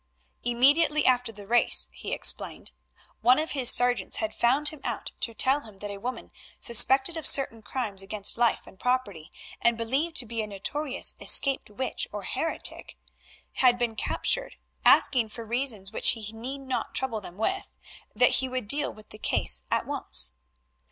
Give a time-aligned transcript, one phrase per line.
[0.43, 2.71] Immediately after the race, he explained,
[3.19, 7.17] one of his sergeants had found him out to tell him that a woman, suspected
[7.17, 9.29] of certain crimes against life and property
[9.61, 12.97] and believed to be a notorious escaped witch or heretic,
[13.61, 17.75] had been captured, asking for reasons which he need not trouble them with,
[18.15, 20.31] that he would deal with the case at once.